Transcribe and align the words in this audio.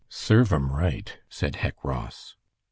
"Serve 0.09 0.51
him 0.51 0.71
right," 0.71 1.19
said 1.29 1.57
Hec 1.57 1.83
Ross. 1.83 2.35